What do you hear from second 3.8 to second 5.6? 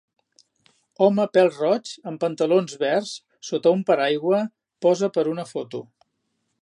un paraigua posa per una